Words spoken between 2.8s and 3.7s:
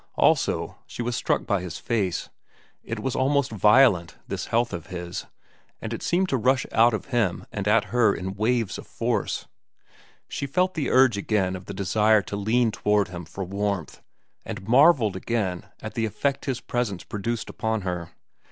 It was almost